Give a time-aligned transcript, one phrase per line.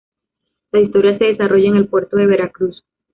[0.71, 2.83] La historia se desarrolla en el puerto de Veracruz.